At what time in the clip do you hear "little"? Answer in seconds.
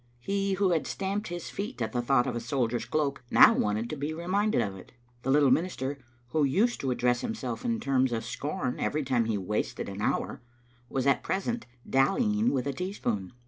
5.29-5.51